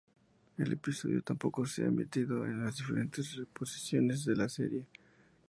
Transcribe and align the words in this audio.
El 0.57 0.73
episodio 0.73 1.21
tampoco 1.21 1.63
se 1.67 1.83
ha 1.83 1.89
emitido 1.89 2.43
en 2.47 2.65
las 2.65 2.75
diferentes 2.77 3.35
reposiciones 3.35 4.25
de 4.25 4.35
la 4.35 4.49
serie. 4.49 4.87